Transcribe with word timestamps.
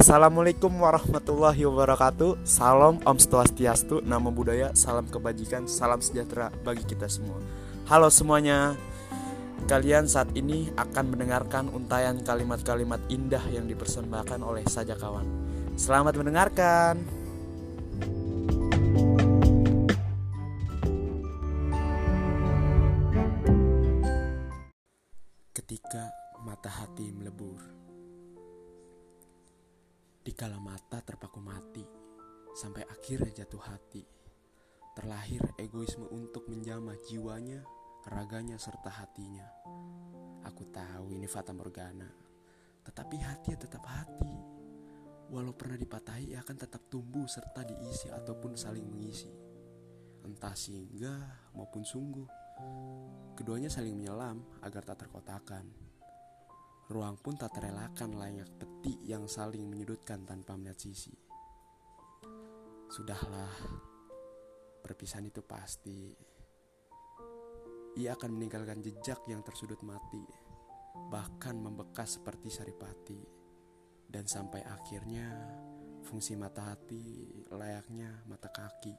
Assalamualaikum 0.00 0.80
warahmatullahi 0.80 1.60
wabarakatuh. 1.68 2.40
Salam 2.48 3.04
Om 3.04 3.18
Swastiastu 3.20 4.00
Nama 4.00 4.32
budaya, 4.32 4.72
salam 4.72 5.04
kebajikan, 5.04 5.68
salam 5.68 6.00
sejahtera 6.00 6.48
bagi 6.64 6.88
kita 6.88 7.04
semua. 7.04 7.36
Halo 7.84 8.08
semuanya. 8.08 8.80
Kalian 9.68 10.08
saat 10.08 10.32
ini 10.32 10.72
akan 10.72 11.04
mendengarkan 11.04 11.68
untayan 11.76 12.16
kalimat-kalimat 12.24 12.96
indah 13.12 13.44
yang 13.52 13.68
dipersembahkan 13.68 14.40
oleh 14.40 14.64
Saja 14.72 14.96
Kawan. 14.96 15.28
Selamat 15.76 16.16
mendengarkan. 16.16 17.04
Ketika 25.52 26.08
mata 26.40 26.72
hati 26.72 27.12
melebur 27.12 27.89
Dikala 30.40 30.56
mata 30.56 31.04
terpaku 31.04 31.36
mati, 31.36 31.84
sampai 32.56 32.80
akhirnya 32.88 33.44
jatuh 33.44 33.60
hati. 33.60 34.00
Terlahir 34.96 35.44
egoisme 35.60 36.08
untuk 36.08 36.48
menjamah 36.48 36.96
jiwanya, 37.04 37.60
raganya, 38.08 38.56
serta 38.56 38.88
hatinya. 38.88 39.44
Aku 40.48 40.64
tahu 40.72 41.12
ini 41.12 41.28
fata 41.28 41.52
morgana, 41.52 42.08
tetapi 42.88 43.20
hati 43.20 43.52
ya 43.52 43.60
tetap 43.60 43.84
hati. 43.84 44.32
Walau 45.28 45.52
pernah 45.52 45.76
dipatahi, 45.76 46.32
ia 46.32 46.40
akan 46.40 46.56
tetap 46.56 46.88
tumbuh 46.88 47.28
serta 47.28 47.60
diisi 47.60 48.08
ataupun 48.08 48.56
saling 48.56 48.88
mengisi. 48.88 49.28
Entah 50.24 50.56
singgah 50.56 51.52
maupun 51.52 51.84
sungguh, 51.84 52.28
keduanya 53.36 53.68
saling 53.68 53.92
menyelam 53.92 54.40
agar 54.64 54.88
tak 54.88 55.04
terkotakan. 55.04 55.68
Ruang 56.90 57.22
pun 57.22 57.38
tak 57.38 57.54
terelakkan 57.54 58.18
layak 58.18 58.50
peti 58.58 58.98
yang 59.06 59.30
saling 59.30 59.62
menyudutkan 59.62 60.26
tanpa 60.26 60.58
melihat 60.58 60.74
sisi. 60.74 61.14
Sudahlah, 62.90 63.54
perpisahan 64.82 65.30
itu 65.30 65.38
pasti. 65.46 66.10
Ia 67.94 68.18
akan 68.18 68.34
meninggalkan 68.34 68.82
jejak 68.82 69.22
yang 69.30 69.38
tersudut 69.46 69.78
mati, 69.86 70.26
bahkan 71.14 71.62
membekas 71.62 72.18
seperti 72.18 72.50
saripati. 72.50 73.22
Dan 74.10 74.26
sampai 74.26 74.66
akhirnya, 74.66 75.30
fungsi 76.02 76.34
mata 76.34 76.74
hati 76.74 77.30
layaknya 77.54 78.26
mata 78.26 78.50
kaki. 78.50 78.94